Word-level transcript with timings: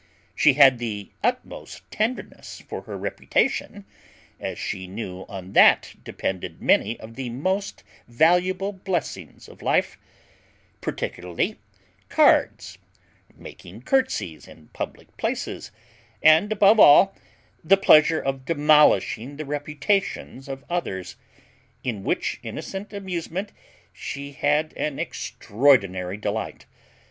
She 0.33 0.53
had 0.53 0.79
the 0.79 1.11
utmost 1.23 1.83
tenderness 1.91 2.63
for 2.67 2.81
her 2.81 2.97
reputation, 2.97 3.85
as 4.39 4.57
she 4.57 4.87
knew 4.87 5.27
on 5.29 5.53
that 5.53 5.93
depended 6.03 6.59
many 6.59 6.99
of 6.99 7.13
the 7.13 7.29
most 7.29 7.83
valuable 8.07 8.73
blessings 8.73 9.47
of 9.47 9.61
life; 9.61 9.99
particularly 10.81 11.59
cards, 12.09 12.79
making 13.35 13.83
curtsies 13.83 14.47
in 14.47 14.69
public 14.69 15.15
places, 15.17 15.69
and, 16.23 16.51
above 16.51 16.79
all, 16.79 17.15
the 17.63 17.77
pleasure 17.77 18.19
of 18.19 18.43
demolishing 18.45 19.37
the 19.37 19.45
reputations 19.45 20.47
of 20.49 20.65
others, 20.67 21.15
in 21.83 22.03
which 22.03 22.39
innocent 22.41 22.91
amusement 22.91 23.51
she 23.93 24.31
had 24.31 24.73
an 24.73 24.97
extraordinary 24.97 26.17
delight. 26.17 26.65